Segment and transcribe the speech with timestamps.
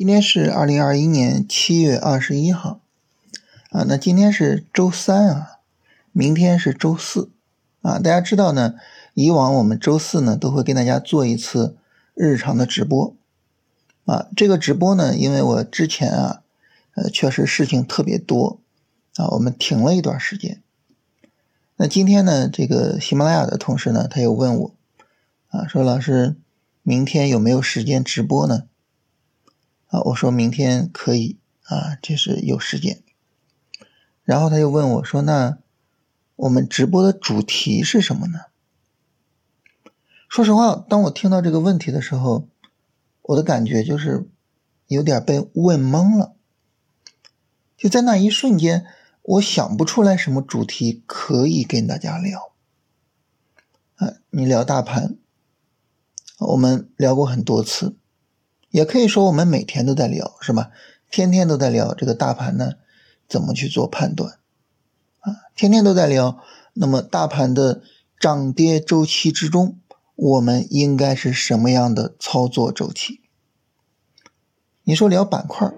[0.00, 2.80] 今天是二零二一年七月二十一号，
[3.68, 5.58] 啊，那今天是周三啊，
[6.10, 7.30] 明天是周四，
[7.82, 8.76] 啊，大家知道呢，
[9.12, 11.76] 以往我们周四呢都会跟大家做一次
[12.14, 13.14] 日常的直播，
[14.06, 16.42] 啊，这个直播呢，因为我之前啊，
[16.94, 18.58] 呃，确实事情特别多，
[19.16, 20.62] 啊，我们停了一段时间，
[21.76, 24.74] 那今天呢，这个喜马拉雅的同事呢，他又问我，
[25.50, 26.36] 啊，说老师，
[26.82, 28.62] 明天有没有时间直播呢？
[29.90, 33.02] 啊，我说明天可以啊，这是有时间。
[34.22, 35.58] 然后他又问我说：“那
[36.36, 38.38] 我们直播的主题是什么呢？”
[40.30, 42.46] 说实话，当我听到这个问题的时候，
[43.22, 44.28] 我的感觉就是
[44.86, 46.36] 有点被问懵了。
[47.76, 48.86] 就在那一瞬间，
[49.22, 52.52] 我想不出来什么主题可以跟大家聊。
[53.96, 55.16] 啊，你聊大盘，
[56.38, 57.96] 我们聊过很多次。
[58.70, 60.70] 也可以说，我们每天都在聊，是吧？
[61.10, 62.74] 天天都在聊这个大盘呢，
[63.28, 64.38] 怎么去做判断
[65.20, 65.50] 啊？
[65.56, 66.38] 天天都在聊，
[66.74, 67.82] 那么大盘的
[68.18, 69.78] 涨跌周期之中，
[70.14, 73.20] 我们应该是什么样的操作周期？
[74.84, 75.72] 你说聊板块，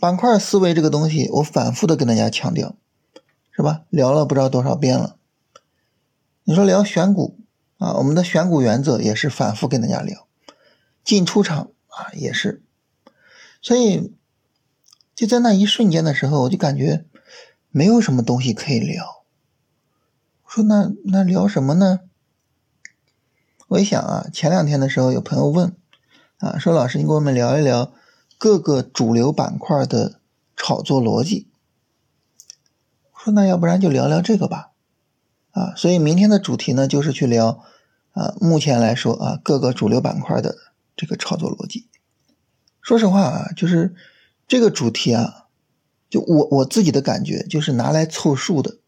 [0.00, 2.76] 板块思维这个东西，我反复的跟大家强调，
[3.50, 3.82] 是吧？
[3.90, 5.16] 聊了不知道多少遍了。
[6.44, 7.36] 你说聊选股
[7.76, 10.27] 啊，我们的选股原则也是反复跟大家聊。
[11.08, 12.62] 进出场啊，也是，
[13.62, 14.12] 所以
[15.14, 17.06] 就在那一瞬间的时候，我就感觉
[17.70, 19.24] 没有什么东西可以聊。
[20.42, 22.00] 我说那那聊什么呢？
[23.68, 25.74] 我一想啊，前两天的时候有朋友问
[26.40, 27.90] 啊，说老师你给我们聊一聊
[28.36, 30.20] 各个主流板块的
[30.54, 31.48] 炒作逻辑。
[33.12, 34.72] 我说那要不然就聊聊这个吧，
[35.52, 37.64] 啊，所以明天的主题呢就是去聊
[38.12, 40.67] 啊，目前来说啊各个主流板块的。
[40.98, 41.88] 这个操作逻辑，
[42.82, 43.94] 说实话啊，就是
[44.48, 45.46] 这个主题啊，
[46.10, 48.78] 就我我自己的感觉就是拿来凑数的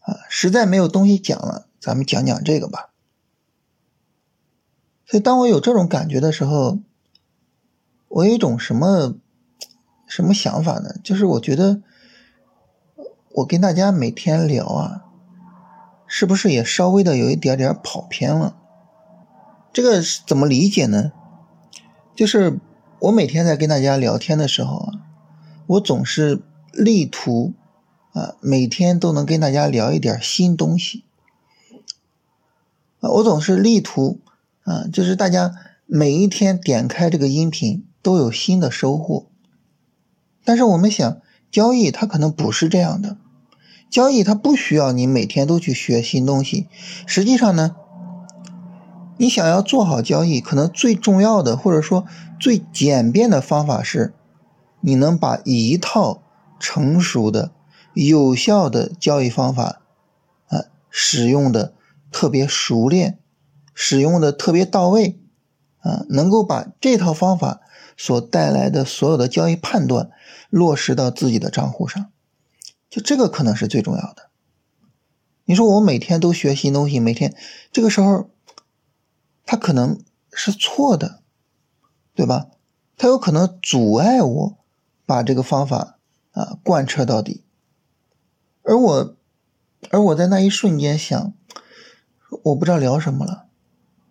[0.00, 2.90] 啊，实在没有东西讲了，咱们讲讲这个吧。
[5.04, 6.80] 所以当我有这种感觉的时候，
[8.08, 9.14] 我有一种什么
[10.08, 10.96] 什么想法呢？
[11.04, 11.82] 就是我觉得
[13.30, 15.04] 我跟大家每天聊啊，
[16.08, 18.58] 是不是也稍微的有一点点跑偏了？
[19.76, 21.12] 这个是怎么理解呢？
[22.14, 22.58] 就是
[22.98, 24.92] 我每天在跟大家聊天的时候啊，
[25.66, 26.40] 我总是
[26.72, 27.52] 力图
[28.14, 31.04] 啊，每天都能跟大家聊一点新东西
[33.00, 34.22] 啊，我总是力图
[34.62, 35.54] 啊，就是大家
[35.84, 39.26] 每一天点开这个音频都有新的收获。
[40.42, 41.20] 但是我们想，
[41.50, 43.18] 交易它可能不是这样的，
[43.90, 46.66] 交易它不需要你每天都去学新东西，
[47.06, 47.76] 实际上呢。
[49.18, 52.06] 你想要做好交易，可能最重要的或者说
[52.38, 54.12] 最简便的方法是，
[54.80, 56.22] 你能把一套
[56.60, 57.52] 成熟的、
[57.94, 59.80] 有效的交易方法，
[60.48, 61.72] 啊，使用的
[62.12, 63.18] 特别熟练，
[63.72, 65.18] 使用的特别到位，
[65.78, 67.60] 啊，能够把这套方法
[67.96, 70.10] 所带来的所有的交易判断
[70.50, 72.10] 落实到自己的账户上，
[72.90, 74.28] 就这个可能是最重要的。
[75.46, 77.34] 你说我每天都学新东西，每天
[77.72, 78.28] 这个时候。
[79.46, 80.02] 它可能
[80.32, 81.22] 是错的，
[82.14, 82.48] 对吧？
[82.98, 84.58] 它有可能阻碍我
[85.06, 85.98] 把这个方法
[86.32, 87.44] 啊贯彻到底。
[88.62, 89.16] 而我，
[89.90, 91.32] 而我在那一瞬间想，
[92.42, 93.46] 我不知道聊什么了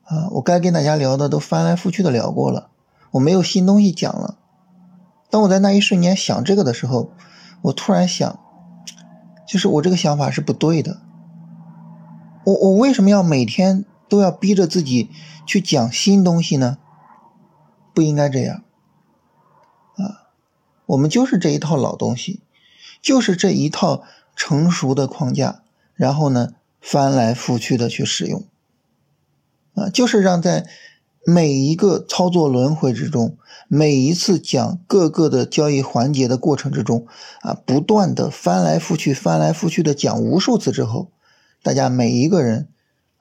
[0.03, 0.29] 啊！
[0.31, 2.69] 我该跟大家聊的都翻来覆去的聊过了，
[3.11, 4.37] 我没有新东西讲了。
[5.29, 7.11] 当我在那一瞬间想这个的时候，
[7.63, 8.39] 我突然想，
[9.45, 11.01] 就是我这个想法是不对的。
[12.45, 13.83] 我我为什么要每天？
[14.07, 15.09] 都要逼着自己
[15.45, 16.77] 去讲新东西呢？
[17.93, 18.63] 不应该这样
[19.95, 20.27] 啊！
[20.85, 22.41] 我们就是这一套老东西，
[23.01, 24.03] 就是这一套
[24.35, 25.61] 成熟的框架，
[25.93, 28.43] 然后呢翻来覆去的去使用
[29.75, 30.67] 啊，就是让在
[31.25, 33.37] 每一个操作轮回之中，
[33.69, 37.07] 每一次讲各个的交易环节的过程之中
[37.41, 41.11] 啊，不断的翻来覆去、翻来覆去的讲无数次之后，
[41.63, 42.67] 大家每一个人。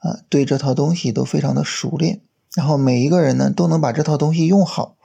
[0.05, 2.21] 啊，对这套东西都非常的熟练，
[2.53, 4.95] 然后每一个人呢都能把这套东西用好，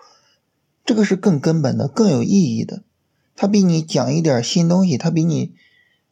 [0.84, 2.82] 这个是更根本的、更有意义的。
[3.34, 5.54] 它比你讲一点新东西，它比你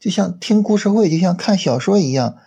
[0.00, 2.38] 就像听故事会、就像看小说一样，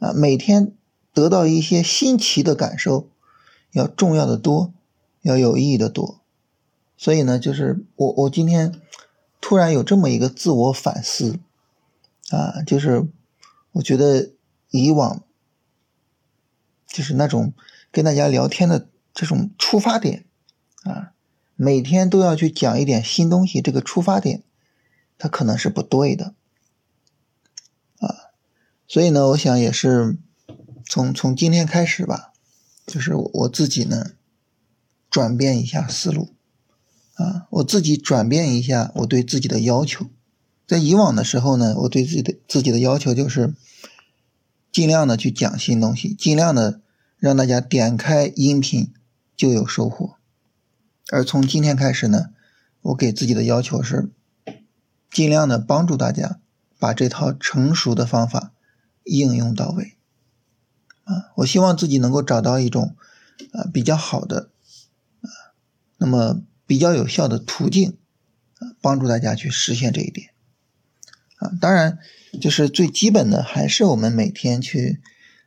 [0.00, 0.72] 啊，每天
[1.14, 3.08] 得到一些新奇的感受，
[3.70, 4.74] 要重要的多，
[5.22, 6.18] 要有意义的多。
[6.96, 8.74] 所以呢，就是我我今天
[9.40, 11.38] 突然有这么一个自我反思，
[12.30, 13.06] 啊，就是
[13.70, 14.30] 我觉得
[14.72, 15.22] 以往。
[16.96, 17.52] 就是那种
[17.92, 20.24] 跟大家聊天的这种出发点
[20.82, 21.12] 啊，
[21.54, 24.42] 每天都要去讲一点新东西，这个出发点，
[25.18, 26.32] 它可能是不对的，
[27.98, 28.32] 啊，
[28.88, 30.16] 所以呢，我想也是
[30.88, 32.32] 从从今天开始吧，
[32.86, 34.12] 就是我自己呢，
[35.10, 36.30] 转变一下思路，
[37.16, 40.06] 啊，我自己转变一下我对自己的要求，
[40.66, 43.52] 在以往的时候呢，我对自己的自己的要求就是
[44.72, 46.80] 尽量的去讲新东西，尽量的
[47.18, 48.92] 让大家点开音频
[49.36, 50.16] 就有收获。
[51.10, 52.30] 而从今天开始呢，
[52.82, 54.10] 我给自己的要求是，
[55.10, 56.40] 尽量的帮助大家
[56.78, 58.52] 把这套成熟的方法
[59.04, 59.96] 应用到位。
[61.04, 62.96] 啊，我希望自己能够找到一种
[63.52, 64.50] 啊比较好的
[65.20, 65.30] 啊，
[65.98, 67.96] 那么比较有效的途径
[68.58, 70.30] 啊，帮助大家去实现这一点。
[71.36, 71.98] 啊，当然
[72.40, 75.00] 就是最基本的，还是我们每天去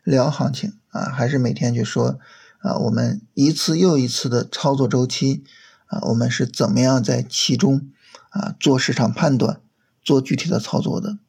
[0.10, 2.20] 聊行情啊，还是每天去说。
[2.62, 5.46] 啊，我们一次又一次的操作周期，
[5.86, 7.90] 啊，我们是怎么样在其中
[8.32, 9.62] 啊做市场判断，
[10.04, 11.20] 做具体的操作的，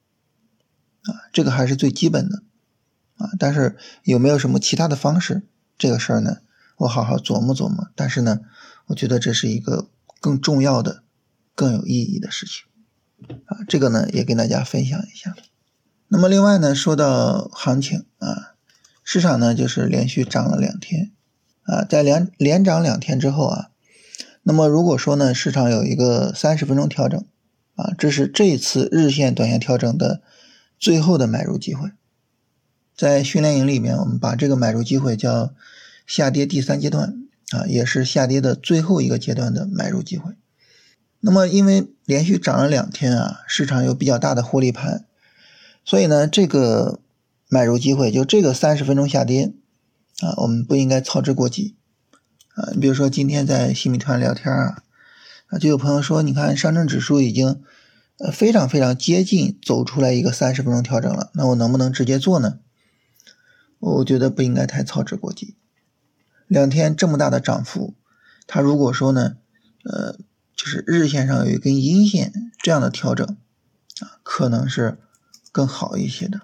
[1.02, 2.42] 啊，这个还是最基本的，
[3.18, 5.42] 啊，但是有没有什么其他的方式？
[5.78, 6.38] 这个事儿呢，
[6.78, 7.86] 我好好琢磨琢磨。
[7.94, 8.40] 但是呢，
[8.86, 9.88] 我觉得这是一个
[10.20, 11.04] 更重要的、
[11.54, 12.64] 更有意义的事情，
[13.46, 15.32] 啊，这个呢也跟大家分享一下。
[16.08, 18.49] 那么另外呢，说到行情啊，
[19.12, 21.10] 市场呢就是连续涨了两天。
[21.62, 23.70] 啊，在连连涨两天之后啊，
[24.44, 27.20] 那么如果说呢，市场有一个三十分钟调整，
[27.74, 30.22] 啊，这是这次日线、短线调整的
[30.78, 31.90] 最后的买入机会。
[32.96, 35.52] 在训练营里面，我们把这个买入机会叫
[36.06, 40.34] 下跌第三阶段，啊，也是下跌的最后一个阶段的买入机会。
[41.18, 45.04] 那么因为连续涨了两天啊，市场有比较大的获利盘，
[45.84, 47.00] 所以呢，这个
[47.50, 49.52] 买入机会就这个三十分钟下跌。
[50.20, 51.76] 啊，我们不应该操之过急，
[52.54, 54.82] 啊，你比如说今天在新米团聊天啊，
[55.46, 57.62] 啊，就有朋友说，你看上证指数已经
[58.18, 62.58] 呃非常非常接近走出来一个三十分钟调整了，那我能不能直接做呢？
[63.78, 65.56] 我觉得不应该太操之过急，
[66.46, 67.94] 两天这么大的涨幅，
[68.46, 69.38] 它如果说呢，
[69.84, 70.18] 呃，
[70.54, 73.26] 就是日线上有一根阴线这样的调整，
[74.00, 74.98] 啊，可能是
[75.50, 76.42] 更好一些的，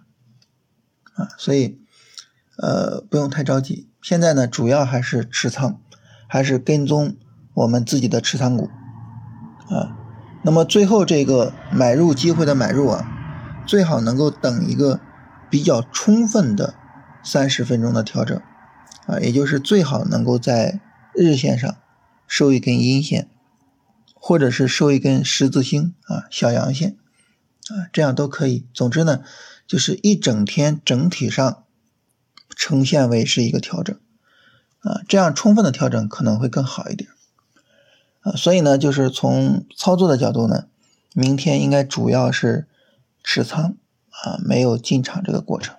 [1.17, 1.81] 啊，所以。
[2.59, 3.87] 呃，不用太着急。
[4.01, 5.79] 现在呢，主要还是持仓，
[6.27, 7.15] 还是跟踪
[7.53, 8.71] 我们自己的持仓股
[9.69, 9.95] 啊。
[10.43, 13.07] 那么最后这个买入机会的买入啊，
[13.67, 15.01] 最好能够等一个
[15.51, 16.77] 比较充分的
[17.23, 18.41] 三十分钟的调整
[19.05, 20.81] 啊，也就是最好能够在
[21.13, 21.77] 日线上
[22.27, 23.29] 收一根阴线，
[24.15, 26.97] 或者是收一根十字星啊小阳线
[27.69, 28.67] 啊，这样都可以。
[28.73, 29.23] 总之呢，
[29.67, 31.63] 就是一整天整体上。
[32.59, 33.95] 呈现为是一个调整，
[34.79, 37.11] 啊，这样充分的调整可能会更好一点，
[38.21, 40.65] 啊，所以呢，就是从操作的角度呢，
[41.13, 42.67] 明天应该主要是
[43.23, 43.77] 持仓，
[44.09, 45.77] 啊，没有进场这个过程。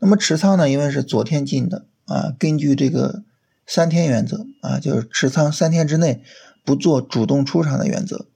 [0.00, 3.22] 那么持仓呢，因为是昨天进的，啊，根据这个
[3.66, 6.22] 三天原则，啊，就是持仓三天之内
[6.62, 8.26] 不做主动出场的原则，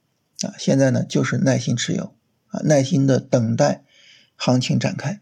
[0.40, 2.14] 啊，现在呢就是耐心持有，
[2.54, 3.82] 啊，耐心的等待
[4.36, 5.20] 行情展开。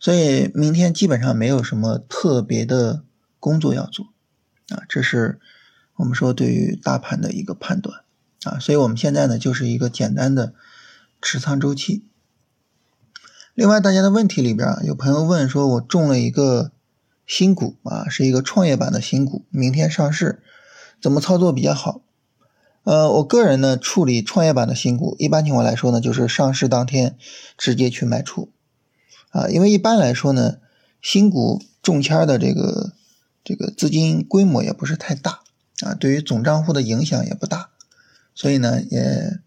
[0.00, 3.04] 所以明天基本上没有什么特别的
[3.38, 4.06] 工作要做，
[4.68, 5.38] 啊，这是
[5.96, 8.00] 我们说对于大盘的一个判断，
[8.44, 10.54] 啊，所以我们现在呢就是一个简单的
[11.22, 12.06] 持仓周期。
[13.54, 16.72] 另外，大家的问题里边啊，有朋友问说，我中了一个
[17.24, 20.42] 新股啊，是一个创业板的新股，明天上市，
[21.00, 22.02] 怎么操作比较好？
[22.84, 27.16] 呃，我个人呢处理创业板的新股，一般情况来说呢，就是上市当天
[27.58, 28.52] 直接去卖出。
[29.30, 30.58] 啊，因为一般来说呢，
[31.02, 32.92] 新股中签的这个
[33.42, 35.40] 这个资金规模也不是太大
[35.80, 37.70] 啊，对于总账户的影响也不大，
[38.34, 39.40] 所以呢，也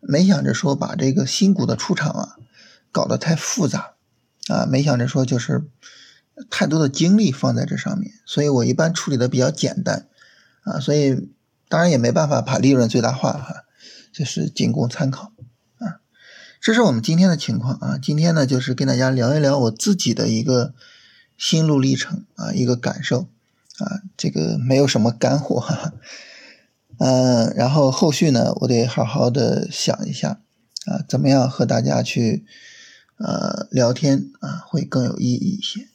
[0.00, 2.36] 没想着说把这个新股的出场啊
[2.92, 3.94] 搞得太复杂
[4.48, 5.64] 啊，没想着说就是
[6.50, 10.06] 太多的精力放在这上面，所以我一般处理的比较简单
[10.62, 11.30] 啊，所以
[11.74, 13.64] 当然也没办法把利润最大化哈，
[14.12, 15.32] 这是仅供参考
[15.78, 15.98] 啊。
[16.60, 20.72] 这是我们今天的情况啊，今天呢就是跟大家聊一聊我自己的一个
[21.36, 23.22] 心路历程啊，一个感受
[23.78, 25.92] 啊，这个没有什么干货，哈，
[26.98, 30.38] 嗯，然后后续呢，我得好好的想一下
[30.86, 32.44] 啊，怎么样和大家去
[33.16, 35.88] 呃聊天啊，会更有意义一些。